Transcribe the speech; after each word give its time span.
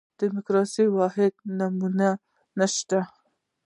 دیموکراسي 0.19 0.83
واحده 0.97 1.37
نمونه 1.59 2.09
نه 2.57 2.67
شته. 2.75 2.99